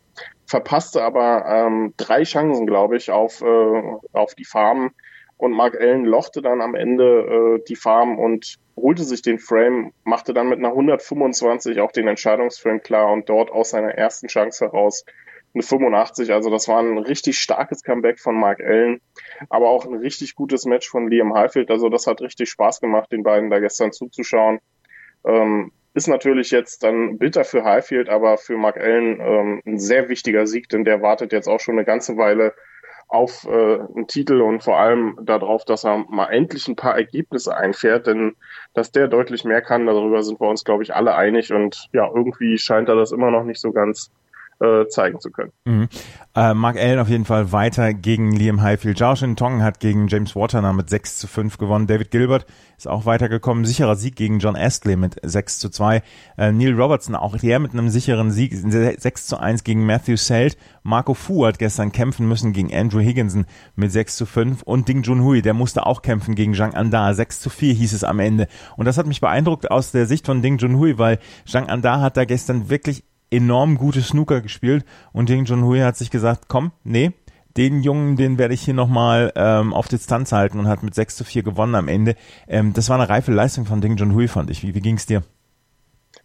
verpasste 0.47 1.03
aber 1.03 1.45
ähm, 1.47 1.95
drei 1.97 2.25
Chancen, 2.25 2.67
glaube 2.67 2.97
ich, 2.97 3.11
auf, 3.11 3.41
äh, 3.41 3.83
auf 4.13 4.35
die 4.35 4.45
Farm. 4.45 4.91
Und 5.37 5.53
Mark 5.53 5.81
Allen 5.81 6.05
lochte 6.05 6.43
dann 6.43 6.61
am 6.61 6.75
Ende 6.75 7.59
äh, 7.61 7.65
die 7.69 7.77
Farm 7.77 8.19
und 8.19 8.57
holte 8.77 9.05
sich 9.05 9.23
den 9.23 9.39
Frame, 9.39 9.93
machte 10.03 10.35
dann 10.35 10.49
mit 10.49 10.59
einer 10.59 10.71
125 10.71 11.81
auch 11.81 11.93
den 11.93 12.09
Entscheidungsframe 12.09 12.83
klar 12.83 13.13
und 13.13 13.29
dort 13.29 13.53
aus 13.53 13.71
seiner 13.71 13.93
ersten 13.93 14.27
Chance 14.27 14.65
heraus 14.65 15.05
eine 15.55 15.63
85. 15.63 16.33
Also 16.33 16.51
das 16.51 16.69
war 16.69 16.81
ein 16.81 16.99
richtig 16.99 17.39
starkes 17.39 17.83
Comeback 17.83 18.21
von 18.21 18.39
Mark 18.39 18.61
Allen, 18.61 19.01
aber 19.49 19.69
auch 19.69 19.87
ein 19.87 19.95
richtig 19.95 20.35
gutes 20.35 20.65
Match 20.65 20.89
von 20.89 21.09
Liam 21.11 21.35
Highfield. 21.35 21.71
Also 21.71 21.89
das 21.89 22.07
hat 22.07 22.21
richtig 22.21 22.51
Spaß 22.51 22.81
gemacht, 22.81 23.11
den 23.13 23.23
beiden 23.23 23.51
da 23.51 23.59
gestern 23.59 23.93
zuzuschauen. 23.93 24.61
Ähm, 25.25 25.73
ist 25.95 26.07
natürlich 26.07 26.51
jetzt 26.51 26.85
dann 26.85 27.19
bitter 27.19 27.45
für 27.45 27.65
Highfield, 27.65 28.09
aber 28.09 28.39
für 28.39 28.57
Mark 28.57 28.77
Allen 28.77 29.21
ähm, 29.21 29.63
ein 29.67 29.79
sehr 29.79 30.09
wichtiger 30.09 30.47
Sieg, 30.47 30.69
denn 30.69 30.85
der 30.85 31.03
wartet 31.03 31.33
jetzt 31.33 31.49
auch 31.49 31.61
schon 31.61 31.75
eine 31.75 31.85
ganze 31.85 32.17
Weile 32.17 32.55
auf 33.09 33.47
äh, 33.47 33.79
einen 33.79 34.07
Titel 34.07 34.43
und 34.43 34.63
vor 34.63 34.79
allem 34.79 35.19
darauf, 35.23 35.65
dass 35.65 35.85
er 35.85 36.05
mal 36.09 36.27
endlich 36.27 36.69
ein 36.69 36.77
paar 36.77 36.97
Ergebnisse 36.97 37.57
einfährt, 37.57 38.07
denn 38.07 38.37
dass 38.75 38.93
der 38.93 39.09
deutlich 39.09 39.45
mehr 39.45 39.63
kann, 39.63 39.87
darüber 39.87 40.23
sind 40.23 40.41
wir 40.41 40.49
uns, 40.49 40.63
glaube 40.63 40.83
ich, 40.83 40.95
alle 40.95 41.15
einig 41.15 41.53
und 41.53 41.89
ja, 41.93 42.07
irgendwie 42.07 42.59
scheint 42.59 42.89
er 42.89 42.97
das 42.97 43.11
immer 43.11 43.31
noch 43.31 43.45
nicht 43.45 43.61
so 43.61 43.73
ganz 43.73 44.13
äh, 44.61 44.87
zeigen 44.89 45.21
zu 45.21 45.31
können. 45.31 45.53
Mhm. 45.65 45.89
Äh, 46.35 46.55
Mark 46.55 46.77
Allen 46.77 46.99
auf 46.99 47.09
jeden 47.09 47.25
Fall 47.25 47.53
weiter 47.53 47.95
gegen 47.95 48.33
Liam 48.33 48.63
Highfield. 48.63 48.99
Zhao 48.99 49.15
Tong 49.15 49.63
hat 49.63 49.81
gegen 49.81 50.09
James 50.09 50.37
Waterner 50.37 50.73
mit 50.73 50.91
6 50.91 51.19
zu 51.19 51.27
5 51.27 51.59
gewonnen. 51.59 51.87
David 51.87 52.11
Gilbert 52.11 52.47
ist 52.77 52.89
auch 52.89 53.07
weitergekommen. 53.07 53.65
Sicherer 53.65 53.97
Sieg 53.97 54.17
gegen 54.17 54.39
John 54.39 54.57
Astley 54.57 54.97
mit 54.97 55.17
6 55.23 55.59
zu 55.59 55.69
2. 55.69 56.03
Äh, 56.37 56.53
Neil 56.53 56.75
Robertson 56.75 57.15
auch 57.15 57.37
der 57.37 57.59
mit 57.59 57.73
einem 57.73 57.89
sicheren 57.89 58.31
Sieg 58.31 58.55
6 58.55 59.27
zu 59.27 59.39
1 59.39 59.65
gegen 59.65 59.85
Matthew 59.87 60.17
Selt. 60.17 60.57
Marco 60.83 61.15
Fu 61.15 61.45
hat 61.45 61.59
gestern 61.59 61.93
kämpfen 61.93 62.27
müssen 62.29 62.53
gegen 62.53 62.75
Andrew 62.75 63.01
Higginson 63.01 63.47
mit 63.77 63.93
6 63.93 64.17
zu 64.17 64.27
5 64.27 64.63
und 64.63 64.89
Ding 64.89 65.03
Junhui, 65.03 65.43
der 65.43 65.55
musste 65.55 65.87
auch 65.87 66.03
kämpfen 66.03 66.35
gegen 66.35 66.55
Zhang 66.55 66.75
Anda. 66.75 67.13
6 67.13 67.41
zu 67.41 67.51
4 67.51 67.75
hieß 67.75 67.93
es 67.93 68.05
am 68.05 68.21
Ende. 68.21 68.49
Und 68.77 68.87
das 68.87 68.97
hat 68.97 69.07
mich 69.07 69.21
beeindruckt 69.21 69.71
aus 69.71 69.93
der 69.93 70.07
Sicht 70.07 70.27
von 70.27 70.43
Ding 70.43 70.59
Junhui, 70.59 70.99
weil 70.99 71.19
Zhang 71.47 71.69
Anda 71.69 72.01
hat 72.01 72.17
da 72.17 72.25
gestern 72.25 72.71
wirklich 72.71 73.05
enorm 73.31 73.77
gute 73.77 74.01
Snooker 74.03 74.41
gespielt 74.41 74.85
und 75.13 75.29
Ding 75.29 75.45
Junhui 75.45 75.81
hat 75.81 75.97
sich 75.97 76.11
gesagt, 76.11 76.45
komm, 76.49 76.73
nee, 76.85 77.13
den 77.57 77.83
Jungen, 77.83 78.17
den 78.17 78.39
werde 78.39 78.55
ich 78.55 78.63
hier 78.63 78.75
nochmal 78.75 79.33
ähm, 79.35 79.75
auf 79.75 79.89
Distanz 79.89 80.33
halten 80.33 80.59
und 80.59 80.69
hat 80.69 80.83
mit 80.83 80.95
6 80.95 81.17
zu 81.17 81.25
4 81.25 81.43
gewonnen 81.43 81.75
am 81.75 81.89
Ende. 81.89 82.15
Ähm, 82.47 82.73
das 82.73 82.89
war 82.89 82.99
eine 82.99 83.09
reife 83.09 83.33
Leistung 83.33 83.67
von 83.67 83.81
Ding 83.81 83.97
Junhui, 83.97 84.29
fand 84.29 84.51
ich. 84.51 84.63
Wie, 84.63 84.75
wie 84.75 84.81
ging 84.81 84.97
es 84.97 85.07
dir? 85.07 85.23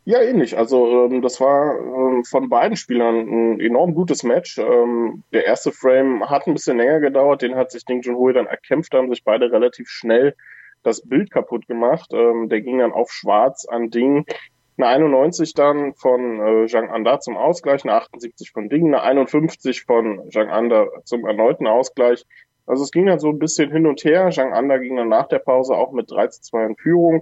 Ja, 0.05 0.21
ähnlich. 0.21 0.57
Also 0.57 1.05
ähm, 1.05 1.21
das 1.21 1.39
war 1.39 1.77
ähm, 1.79 2.23
von 2.25 2.49
beiden 2.49 2.75
Spielern 2.75 3.15
ein 3.15 3.59
enorm 3.59 3.95
gutes 3.95 4.23
Match. 4.23 4.57
Ähm, 4.57 5.23
der 5.31 5.45
erste 5.45 5.71
Frame 5.71 6.29
hat 6.29 6.45
ein 6.45 6.53
bisschen 6.53 6.77
länger 6.77 6.99
gedauert, 6.99 7.41
den 7.41 7.55
hat 7.55 7.71
sich 7.71 7.85
Ding 7.85 8.01
Junhui 8.01 8.33
dann 8.33 8.45
erkämpft, 8.45 8.93
haben 8.93 9.09
sich 9.09 9.23
beide 9.23 9.51
relativ 9.51 9.89
schnell 9.89 10.35
das 10.83 11.01
Bild 11.01 11.31
kaputt 11.31 11.67
gemacht. 11.67 12.11
Ähm, 12.13 12.49
der 12.49 12.61
ging 12.61 12.79
dann 12.79 12.91
auf 12.91 13.11
Schwarz 13.11 13.65
an 13.65 13.89
Ding. 13.89 14.25
Eine 14.77 14.87
91 14.87 15.53
dann 15.53 15.93
von 15.93 16.39
äh, 16.39 16.67
Zhang 16.67 16.89
Anda 16.89 17.19
zum 17.19 17.37
Ausgleich, 17.37 17.83
eine 17.83 17.93
78 17.93 18.51
von 18.51 18.69
Ding, 18.69 18.87
eine 18.87 19.03
51 19.03 19.83
von 19.83 20.29
Zhang 20.31 20.49
Anda 20.49 20.87
zum 21.05 21.25
erneuten 21.25 21.67
Ausgleich. 21.67 22.25
Also 22.65 22.83
es 22.83 22.91
ging 22.91 23.05
dann 23.05 23.19
so 23.19 23.29
ein 23.29 23.39
bisschen 23.39 23.71
hin 23.71 23.85
und 23.85 24.03
her. 24.03 24.29
Zhang 24.31 24.53
Anda 24.53 24.77
ging 24.77 24.95
dann 24.95 25.09
nach 25.09 25.27
der 25.27 25.39
Pause 25.39 25.75
auch 25.75 25.91
mit 25.91 26.09
3 26.09 26.27
zu 26.27 26.41
2 26.41 26.65
in 26.65 26.75
Führung. 26.75 27.21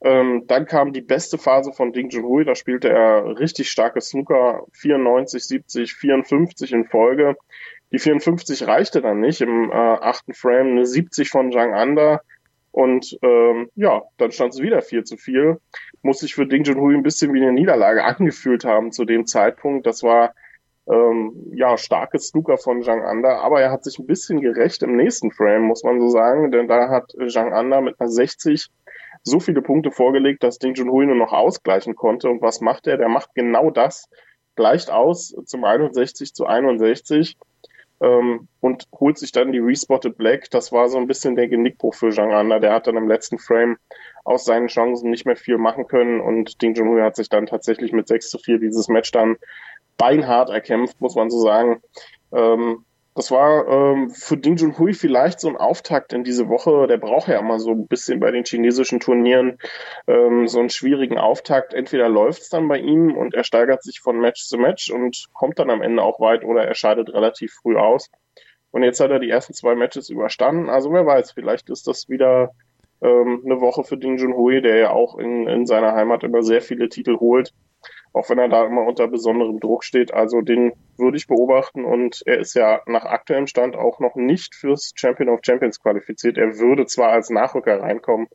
Ähm, 0.00 0.44
dann 0.46 0.66
kam 0.66 0.92
die 0.92 1.00
beste 1.00 1.38
Phase 1.38 1.72
von 1.72 1.92
Ding 1.92 2.10
Junhui, 2.10 2.44
da 2.44 2.54
spielte 2.54 2.88
er 2.88 3.38
richtig 3.40 3.68
starke 3.68 4.00
Snooker, 4.00 4.64
94, 4.72 5.44
70, 5.44 5.94
54 5.94 6.72
in 6.72 6.84
Folge. 6.84 7.36
Die 7.90 7.98
54 7.98 8.66
reichte 8.68 9.00
dann 9.00 9.18
nicht 9.18 9.40
im 9.40 9.70
äh, 9.70 9.74
achten 9.74 10.34
Frame, 10.34 10.68
eine 10.68 10.86
70 10.86 11.28
von 11.30 11.50
Zhang 11.50 11.74
Anda 11.74 12.20
und 12.78 13.18
ähm, 13.22 13.68
ja, 13.74 14.04
dann 14.18 14.30
stand 14.30 14.54
es 14.54 14.62
wieder 14.62 14.82
4 14.82 15.04
zu 15.04 15.16
4. 15.16 15.58
Muss 16.02 16.20
sich 16.20 16.36
für 16.36 16.46
Ding 16.46 16.62
Junhui 16.62 16.94
ein 16.94 17.02
bisschen 17.02 17.34
wie 17.34 17.42
eine 17.42 17.50
Niederlage 17.50 18.04
angefühlt 18.04 18.64
haben 18.64 18.92
zu 18.92 19.04
dem 19.04 19.26
Zeitpunkt. 19.26 19.84
Das 19.84 20.04
war 20.04 20.32
ähm, 20.88 21.32
ja, 21.54 21.76
starkes 21.76 22.28
Snooker 22.28 22.56
von 22.56 22.84
Zhang 22.84 23.02
Anda, 23.02 23.40
aber 23.40 23.60
er 23.60 23.72
hat 23.72 23.82
sich 23.82 23.98
ein 23.98 24.06
bisschen 24.06 24.40
gerecht 24.40 24.84
im 24.84 24.94
nächsten 24.94 25.32
Frame, 25.32 25.62
muss 25.62 25.82
man 25.82 25.98
so 25.98 26.08
sagen, 26.08 26.52
denn 26.52 26.68
da 26.68 26.88
hat 26.88 27.12
Zhang 27.26 27.52
Anda 27.52 27.80
mit 27.80 28.00
einer 28.00 28.08
60 28.08 28.68
so 29.24 29.40
viele 29.40 29.60
Punkte 29.60 29.90
vorgelegt, 29.90 30.44
dass 30.44 30.60
Ding 30.60 30.74
Junhui 30.74 31.04
nur 31.04 31.16
noch 31.16 31.32
ausgleichen 31.32 31.96
konnte. 31.96 32.30
Und 32.30 32.42
was 32.42 32.60
macht 32.60 32.86
er? 32.86 32.96
Der 32.96 33.08
macht 33.08 33.34
genau 33.34 33.72
das, 33.72 34.08
gleicht 34.54 34.88
aus 34.88 35.34
zum 35.46 35.64
61 35.64 36.32
zu 36.32 36.46
61 36.46 37.36
ähm, 38.00 38.48
und 38.60 38.84
holt 38.98 39.18
sich 39.18 39.32
dann 39.32 39.52
die 39.52 39.58
Respotted 39.58 40.16
Black. 40.16 40.50
Das 40.50 40.72
war 40.72 40.88
so 40.88 40.98
ein 40.98 41.06
bisschen 41.06 41.36
der 41.36 41.48
Genickbruch 41.48 41.94
für 41.94 42.10
Zhang 42.10 42.32
Anda. 42.32 42.58
Der 42.58 42.72
hat 42.72 42.86
dann 42.86 42.96
im 42.96 43.08
letzten 43.08 43.38
Frame 43.38 43.76
aus 44.24 44.44
seinen 44.44 44.68
Chancen 44.68 45.10
nicht 45.10 45.26
mehr 45.26 45.36
viel 45.36 45.58
machen 45.58 45.86
können 45.86 46.20
und 46.20 46.60
Ding 46.62 46.74
Junhui 46.74 47.00
hat 47.00 47.16
sich 47.16 47.28
dann 47.28 47.46
tatsächlich 47.46 47.92
mit 47.92 48.08
6 48.08 48.30
zu 48.30 48.38
4 48.38 48.58
dieses 48.58 48.88
Match 48.88 49.10
dann 49.10 49.36
beinhart 49.96 50.50
erkämpft, 50.50 51.00
muss 51.00 51.14
man 51.14 51.30
so 51.30 51.40
sagen. 51.40 51.82
Ähm, 52.32 52.84
das 53.18 53.32
war 53.32 53.66
ähm, 53.66 54.10
für 54.10 54.36
Ding 54.36 54.56
Junhui 54.56 54.94
vielleicht 54.94 55.40
so 55.40 55.48
ein 55.48 55.56
Auftakt 55.56 56.12
in 56.12 56.22
diese 56.22 56.48
Woche. 56.48 56.86
Der 56.86 56.98
braucht 56.98 57.26
ja 57.26 57.40
immer 57.40 57.58
so 57.58 57.72
ein 57.72 57.88
bisschen 57.88 58.20
bei 58.20 58.30
den 58.30 58.44
chinesischen 58.44 59.00
Turnieren 59.00 59.58
ähm, 60.06 60.46
so 60.46 60.60
einen 60.60 60.70
schwierigen 60.70 61.18
Auftakt. 61.18 61.74
Entweder 61.74 62.08
läuft 62.08 62.42
es 62.42 62.48
dann 62.48 62.68
bei 62.68 62.78
ihm 62.78 63.16
und 63.16 63.34
er 63.34 63.42
steigert 63.42 63.82
sich 63.82 63.98
von 63.98 64.20
Match 64.20 64.44
zu 64.44 64.56
Match 64.56 64.92
und 64.92 65.26
kommt 65.32 65.58
dann 65.58 65.68
am 65.68 65.82
Ende 65.82 66.00
auch 66.00 66.20
weit 66.20 66.44
oder 66.44 66.64
er 66.64 66.76
scheidet 66.76 67.12
relativ 67.12 67.54
früh 67.54 67.76
aus. 67.76 68.08
Und 68.70 68.84
jetzt 68.84 69.00
hat 69.00 69.10
er 69.10 69.18
die 69.18 69.30
ersten 69.30 69.52
zwei 69.52 69.74
Matches 69.74 70.10
überstanden. 70.10 70.70
Also 70.70 70.92
wer 70.92 71.04
weiß, 71.04 71.32
vielleicht 71.32 71.70
ist 71.70 71.88
das 71.88 72.08
wieder 72.08 72.52
ähm, 73.02 73.42
eine 73.44 73.60
Woche 73.60 73.82
für 73.82 73.96
Ding 73.96 74.16
Junhui, 74.18 74.62
der 74.62 74.76
ja 74.76 74.90
auch 74.90 75.18
in, 75.18 75.48
in 75.48 75.66
seiner 75.66 75.92
Heimat 75.92 76.22
immer 76.22 76.44
sehr 76.44 76.62
viele 76.62 76.88
Titel 76.88 77.16
holt 77.18 77.52
auch 78.12 78.28
wenn 78.30 78.38
er 78.38 78.48
da 78.48 78.64
immer 78.64 78.86
unter 78.86 79.08
besonderem 79.08 79.60
Druck 79.60 79.84
steht. 79.84 80.12
Also 80.12 80.40
den 80.40 80.72
würde 80.96 81.16
ich 81.16 81.26
beobachten 81.26 81.84
und 81.84 82.22
er 82.26 82.38
ist 82.38 82.54
ja 82.54 82.80
nach 82.86 83.04
aktuellem 83.04 83.46
Stand 83.46 83.76
auch 83.76 84.00
noch 84.00 84.16
nicht 84.16 84.54
fürs 84.54 84.92
Champion 84.94 85.28
of 85.28 85.40
Champions 85.44 85.80
qualifiziert. 85.80 86.38
Er 86.38 86.58
würde 86.58 86.86
zwar 86.86 87.10
als 87.10 87.30
Nachrücker 87.30 87.80
reinkommen, 87.80 88.28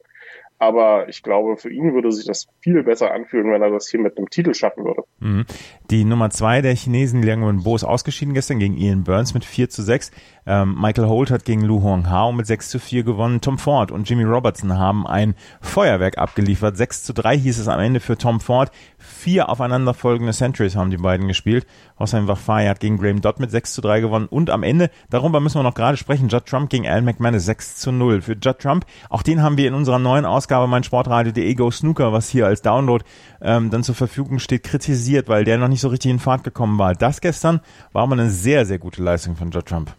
aber 0.64 1.10
ich 1.10 1.22
glaube, 1.24 1.58
für 1.58 1.70
ihn 1.70 1.94
würde 1.94 2.12
sich 2.12 2.26
das 2.26 2.48
viel 2.62 2.84
besser 2.84 3.14
anfühlen, 3.14 3.52
wenn 3.52 3.62
er 3.62 3.70
das 3.70 3.90
hier 3.90 4.00
mit 4.00 4.18
einem 4.18 4.30
Titel 4.30 4.54
schaffen 4.54 4.86
würde. 4.86 5.04
Mhm. 5.20 5.46
Die 5.92 6.06
Nummer 6.06 6.30
zwei 6.30 6.62
der 6.62 6.74
Chinesen, 6.74 7.22
Liang 7.22 7.46
Wenbo, 7.46 7.76
ist 7.76 7.84
ausgeschieden 7.84 8.34
gestern 8.34 8.60
gegen 8.60 8.78
Ian 8.78 9.04
Burns 9.04 9.34
mit 9.34 9.44
4 9.44 9.70
zu 9.70 9.84
6. 9.84 10.12
Ähm, 10.46 10.76
Michael 10.80 11.08
Holt 11.08 11.32
hat 11.32 11.46
gegen 11.46 11.62
Lu 11.62 11.84
Hong 11.84 12.10
Hao 12.10 12.32
mit 12.32 12.48
6 12.48 12.70
zu 12.70 12.80
4 12.80 13.04
gewonnen. 13.04 13.42
Tom 13.42 13.58
Ford 13.58 13.92
und 13.92 14.10
Jimmy 14.10 14.24
Robertson 14.24 14.78
haben 14.78 15.06
ein 15.06 15.36
Feuerwerk 15.62 16.18
abgeliefert. 16.18 16.78
6 16.78 17.04
zu 17.04 17.14
3 17.14 17.38
hieß 17.38 17.60
es 17.60 17.68
am 17.68 17.80
Ende 17.80 18.00
für 18.00 18.18
Tom 18.18 18.40
Ford. 18.40 18.72
Vier 18.98 19.50
aufeinanderfolgende 19.50 20.34
Centuries 20.34 20.76
haben 20.76 20.90
die 20.90 20.98
beiden 20.98 21.28
gespielt. 21.28 21.66
Hossein 22.00 22.28
Wachfai 22.28 22.68
hat 22.68 22.80
gegen 22.80 22.98
Graham 22.98 23.22
Dodd 23.22 23.40
mit 23.40 23.52
6 23.52 23.74
zu 23.74 23.82
3 23.82 24.00
gewonnen. 24.00 24.28
Und 24.28 24.50
am 24.50 24.64
Ende, 24.64 24.90
darüber 25.10 25.40
müssen 25.40 25.60
wir 25.60 25.64
noch 25.64 25.76
gerade 25.76 25.98
sprechen, 25.98 26.30
Judd 26.30 26.46
Trump 26.46 26.70
gegen 26.70 26.88
Alan 26.88 27.06
McManus 27.06 27.46
6 27.46 27.78
zu 27.78 27.92
0. 27.92 28.22
Für 28.22 28.34
Judd 28.34 28.60
Trump, 28.60 28.86
auch 29.10 29.24
den 29.24 29.42
haben 29.42 29.58
wir 29.58 29.68
in 29.68 29.74
unserer 29.74 30.00
neuen 30.00 30.26
Ausgabe 30.26 30.53
mein 30.68 30.84
Sportradio.de 30.84 31.54
Go 31.56 31.72
Snooker, 31.72 32.14
was 32.14 32.30
hier 32.30 32.46
als 32.46 32.62
Download 32.62 33.04
ähm, 33.42 33.70
dann 33.70 33.84
zur 33.84 33.96
Verfügung 33.96 34.40
steht, 34.40 34.64
kritisiert, 34.64 35.28
weil 35.28 35.44
der 35.44 35.58
noch 35.58 35.68
nicht 35.68 35.82
so 35.82 35.88
richtig 35.88 36.12
in 36.12 36.20
Fahrt 36.20 36.44
gekommen 36.44 36.80
war. 36.80 36.94
Das 36.94 37.22
gestern 37.22 37.62
war 37.92 38.04
aber 38.04 38.14
eine 38.14 38.30
sehr, 38.30 38.66
sehr 38.66 38.80
gute 38.80 39.04
Leistung 39.04 39.36
von 39.36 39.52
Judd 39.52 39.66
Trump. 39.66 39.94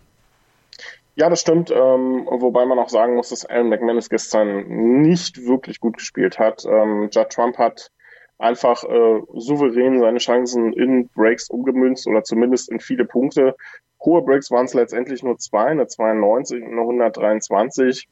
Ja, 1.17 1.29
das 1.29 1.41
stimmt. 1.41 1.71
Ähm, 1.71 2.27
wobei 2.29 2.67
man 2.67 2.79
auch 2.79 2.89
sagen 2.89 3.15
muss, 3.15 3.29
dass 3.29 3.45
Alan 3.45 3.69
McManus 3.69 4.09
gestern 4.09 5.03
nicht 5.03 5.47
wirklich 5.47 5.79
gut 5.79 5.97
gespielt 5.97 6.39
hat. 6.39 6.65
Ähm, 6.65 7.09
Judd 7.13 7.31
Trump 7.31 7.59
hat 7.59 7.91
einfach 8.39 8.83
äh, 8.85 9.21
souverän 9.35 10.01
seine 10.01 10.19
Chancen 10.19 10.73
in 10.73 11.09
Breaks 11.09 11.49
umgemünzt 11.51 12.07
oder 12.07 12.25
zumindest 12.25 12.71
in 12.71 12.81
viele 12.81 13.05
Punkte. 13.05 13.55
Hohe 14.05 14.23
Breaks 14.23 14.51
waren 14.51 14.67
es 14.67 14.75
letztendlich 14.75 15.23
nur 15.23 15.39
zwei, 15.39 15.67
eine 15.67 15.87
92 15.87 16.63
und 16.63 16.73
eine 16.73 16.81
123 16.81 18.09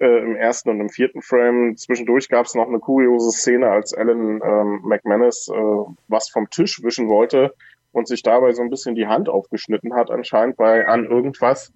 äh, 0.00 0.18
im 0.18 0.36
ersten 0.36 0.70
und 0.70 0.80
im 0.80 0.88
vierten 0.88 1.22
Frame. 1.22 1.76
Zwischendurch 1.76 2.28
gab 2.28 2.46
es 2.46 2.54
noch 2.54 2.66
eine 2.66 2.78
kuriose 2.78 3.30
Szene, 3.30 3.70
als 3.70 3.94
Alan 3.94 4.40
ähm, 4.42 4.80
McManus 4.82 5.48
äh, 5.48 5.92
was 6.08 6.28
vom 6.30 6.48
Tisch 6.50 6.82
wischen 6.82 7.08
wollte 7.08 7.54
und 7.92 8.08
sich 8.08 8.22
dabei 8.22 8.52
so 8.52 8.62
ein 8.62 8.70
bisschen 8.70 8.94
die 8.94 9.06
Hand 9.06 9.28
aufgeschnitten 9.28 9.94
hat, 9.94 10.10
anscheinend 10.10 10.56
bei 10.56 10.86
an 10.86 11.04
irgendwas. 11.04 11.72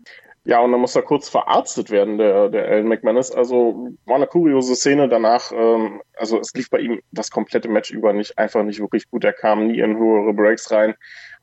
Ja, 0.46 0.60
und 0.60 0.72
dann 0.72 0.80
muss 0.80 0.94
er 0.94 1.02
kurz 1.02 1.30
verarztet 1.30 1.90
werden, 1.90 2.18
der, 2.18 2.50
der 2.50 2.66
Alan 2.66 2.88
McManus. 2.88 3.32
Also 3.32 3.88
war 4.04 4.16
eine 4.16 4.26
kuriose 4.26 4.74
Szene 4.74 5.08
danach. 5.08 5.52
Ähm, 5.52 6.02
also 6.16 6.38
es 6.38 6.52
lief 6.54 6.68
bei 6.68 6.80
ihm 6.80 7.00
das 7.12 7.30
komplette 7.30 7.68
Match 7.68 7.90
über 7.90 8.12
nicht 8.12 8.38
einfach 8.38 8.62
nicht 8.62 8.80
wirklich 8.80 9.10
gut. 9.10 9.24
Er 9.24 9.32
kam 9.32 9.66
nie 9.66 9.80
in 9.80 9.96
höhere 9.96 10.34
Breaks 10.34 10.70
rein 10.70 10.94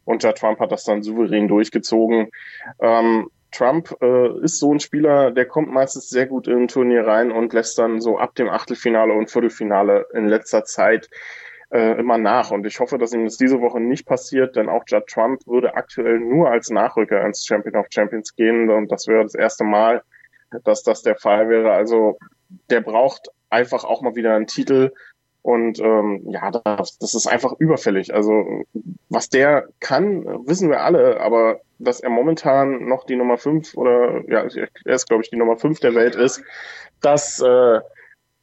und 0.05 0.23
der 0.23 0.35
Trump 0.35 0.59
hat 0.59 0.71
das 0.71 0.83
dann 0.83 1.01
souverän 1.03 1.47
durchgezogen. 1.47 2.29
Ähm, 2.79 3.29
Trump 3.51 3.95
äh, 4.01 4.39
ist 4.43 4.59
so 4.59 4.73
ein 4.73 4.79
Spieler, 4.79 5.31
der 5.31 5.45
kommt 5.45 5.71
meistens 5.71 6.09
sehr 6.09 6.25
gut 6.25 6.47
in 6.47 6.63
ein 6.63 6.67
Turnier 6.67 7.05
rein 7.05 7.31
und 7.31 7.53
lässt 7.53 7.77
dann 7.77 8.01
so 8.01 8.17
ab 8.17 8.35
dem 8.35 8.49
Achtelfinale 8.49 9.13
und 9.13 9.29
Viertelfinale 9.29 10.05
in 10.13 10.27
letzter 10.27 10.63
Zeit 10.63 11.09
äh, 11.71 11.99
immer 11.99 12.17
nach. 12.17 12.51
Und 12.51 12.65
ich 12.65 12.79
hoffe, 12.79 12.97
dass 12.97 13.13
ihm 13.13 13.25
das 13.25 13.37
diese 13.37 13.61
Woche 13.61 13.79
nicht 13.79 14.05
passiert, 14.05 14.55
denn 14.55 14.69
auch 14.69 14.83
Judd 14.87 15.07
Trump 15.07 15.41
würde 15.47 15.75
aktuell 15.75 16.19
nur 16.19 16.49
als 16.49 16.69
Nachrücker 16.69 17.25
ins 17.25 17.45
Champion 17.45 17.75
of 17.75 17.87
Champions 17.89 18.35
gehen. 18.35 18.69
Und 18.69 18.91
das 18.91 19.07
wäre 19.07 19.23
das 19.23 19.35
erste 19.35 19.63
Mal, 19.63 20.03
dass 20.63 20.83
das 20.83 21.01
der 21.01 21.15
Fall 21.15 21.49
wäre. 21.49 21.71
Also 21.71 22.17
der 22.69 22.81
braucht 22.81 23.29
einfach 23.49 23.83
auch 23.83 24.01
mal 24.01 24.15
wieder 24.15 24.35
einen 24.35 24.47
Titel. 24.47 24.91
Und 25.41 25.79
ähm, 25.79 26.21
ja, 26.29 26.51
das, 26.51 26.99
das 26.99 27.15
ist 27.15 27.27
einfach 27.27 27.53
überfällig. 27.57 28.13
Also 28.13 28.63
was 29.09 29.29
der 29.29 29.67
kann, 29.79 30.23
wissen 30.45 30.69
wir 30.69 30.81
alle, 30.81 31.19
aber 31.19 31.61
dass 31.79 31.99
er 31.99 32.11
momentan 32.11 32.85
noch 32.85 33.05
die 33.05 33.15
Nummer 33.15 33.37
fünf 33.37 33.75
oder 33.75 34.21
ja, 34.29 34.45
er 34.85 34.95
ist, 34.95 35.07
glaube 35.07 35.23
ich, 35.23 35.31
die 35.31 35.37
Nummer 35.37 35.57
fünf 35.57 35.79
der 35.79 35.95
Welt 35.95 36.15
ist, 36.15 36.43
das 37.01 37.41
äh, 37.41 37.79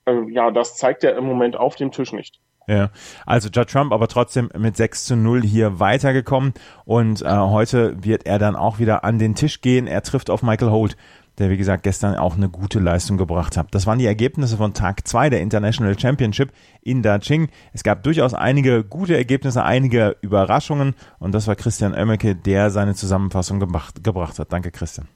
äh, 0.08 0.30
ja, 0.30 0.50
das 0.50 0.76
zeigt 0.76 1.04
er 1.04 1.16
im 1.16 1.24
Moment 1.24 1.56
auf 1.56 1.76
dem 1.76 1.92
Tisch 1.92 2.12
nicht. 2.12 2.40
Ja, 2.66 2.90
also 3.24 3.48
Judd 3.48 3.70
Trump 3.70 3.92
aber 3.92 4.08
trotzdem 4.08 4.50
mit 4.56 4.76
6 4.76 5.06
zu 5.06 5.16
0 5.16 5.42
hier 5.42 5.80
weitergekommen 5.80 6.52
und 6.84 7.22
äh, 7.22 7.28
heute 7.28 8.04
wird 8.04 8.26
er 8.26 8.38
dann 8.38 8.56
auch 8.56 8.78
wieder 8.78 9.04
an 9.04 9.18
den 9.18 9.34
Tisch 9.34 9.62
gehen. 9.62 9.86
Er 9.86 10.02
trifft 10.02 10.28
auf 10.28 10.42
Michael 10.42 10.70
Holt, 10.70 10.96
der 11.38 11.50
wie 11.50 11.56
gesagt 11.56 11.82
gestern 11.82 12.16
auch 12.16 12.36
eine 12.36 12.48
gute 12.48 12.78
Leistung 12.80 13.16
gebracht 13.16 13.56
hat. 13.56 13.68
Das 13.74 13.86
waren 13.86 13.98
die 13.98 14.06
Ergebnisse 14.06 14.56
von 14.56 14.74
Tag 14.74 15.06
2 15.06 15.30
der 15.30 15.40
International 15.40 15.98
Championship 15.98 16.52
in 16.82 17.02
Daching. 17.02 17.48
Es 17.72 17.82
gab 17.82 18.02
durchaus 18.02 18.34
einige 18.34 18.84
gute 18.84 19.16
Ergebnisse, 19.16 19.62
einige 19.62 20.16
Überraschungen 20.20 20.94
und 21.18 21.32
das 21.32 21.46
war 21.46 21.56
Christian 21.56 21.94
Oemmeke, 21.94 22.34
der 22.34 22.70
seine 22.70 22.94
Zusammenfassung 22.94 23.60
gebracht, 23.60 24.02
gebracht 24.02 24.38
hat. 24.38 24.52
Danke 24.52 24.70
Christian. 24.70 25.08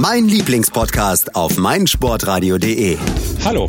Mein 0.00 0.26
Lieblingspodcast 0.26 1.36
auf 1.36 1.56
meinsportradio.de. 1.56 2.98
Hallo, 3.44 3.68